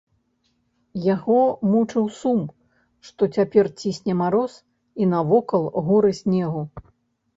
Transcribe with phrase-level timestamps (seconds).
[1.15, 1.39] Яго
[1.73, 2.41] мучыў сум,
[3.09, 4.53] што цяпер цісне мароз
[5.05, 6.61] і навокал горы снегу.